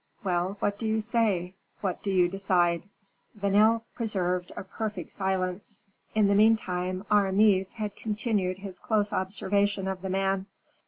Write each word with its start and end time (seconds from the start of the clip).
Well, 0.23 0.57
what 0.61 0.79
do 0.79 0.87
you 0.87 0.99
say? 0.99 1.53
what 1.81 2.01
do 2.01 2.09
you 2.09 2.27
decide?" 2.27 2.89
Vanel 3.39 3.83
preserved 3.93 4.51
a 4.57 4.63
perfect 4.63 5.11
silence. 5.11 5.85
In 6.15 6.27
the 6.27 6.33
meantime, 6.33 7.05
Aramis 7.11 7.73
had 7.73 7.95
continued 7.95 8.57
his 8.57 8.79
close 8.79 9.13
observation 9.13 9.87
of 9.87 10.01
the 10.01 10.09
man. 10.09 10.47